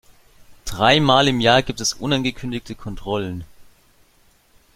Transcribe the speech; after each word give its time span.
Dreimal 0.65 1.27
im 1.27 1.39
Jahr 1.39 1.61
gibt 1.61 1.79
es 1.79 1.93
unangekündigte 1.93 2.73
Kontrollen. 2.73 3.43